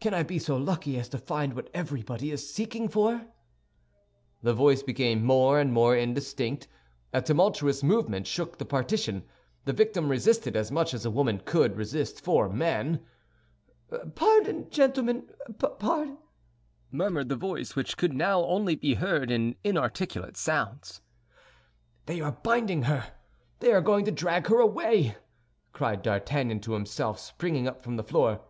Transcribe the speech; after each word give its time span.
"Can 0.00 0.14
I 0.14 0.22
be 0.22 0.38
so 0.38 0.56
lucky 0.56 0.98
as 0.98 1.10
to 1.10 1.18
find 1.18 1.52
what 1.52 1.68
everybody 1.74 2.30
is 2.30 2.50
seeking 2.50 2.88
for?" 2.88 3.26
The 4.42 4.54
voice 4.54 4.82
became 4.82 5.22
more 5.22 5.60
and 5.60 5.74
more 5.74 5.94
indistinct; 5.94 6.66
a 7.12 7.20
tumultuous 7.20 7.82
movement 7.82 8.26
shook 8.26 8.56
the 8.56 8.64
partition. 8.64 9.24
The 9.66 9.74
victim 9.74 10.08
resisted 10.08 10.56
as 10.56 10.72
much 10.72 10.94
as 10.94 11.04
a 11.04 11.10
woman 11.10 11.42
could 11.44 11.76
resist 11.76 12.22
four 12.24 12.48
men. 12.48 13.04
"Pardon, 14.14 14.70
gentlemen—par—" 14.70 16.16
murmured 16.90 17.28
the 17.28 17.36
voice, 17.36 17.76
which 17.76 17.98
could 17.98 18.14
now 18.14 18.40
only 18.46 18.74
be 18.74 18.94
heard 18.94 19.30
in 19.30 19.54
inarticulate 19.62 20.38
sounds. 20.38 21.02
"They 22.06 22.22
are 22.22 22.32
binding 22.32 22.84
her; 22.84 23.12
they 23.58 23.72
are 23.72 23.82
going 23.82 24.06
to 24.06 24.12
drag 24.12 24.46
her 24.46 24.60
away," 24.60 25.16
cried 25.74 26.00
D'Artagnan 26.00 26.60
to 26.60 26.72
himself, 26.72 27.18
springing 27.20 27.68
up 27.68 27.82
from 27.82 27.96
the 27.98 28.02
floor. 28.02 28.40